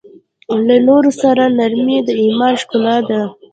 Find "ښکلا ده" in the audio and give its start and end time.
2.61-3.21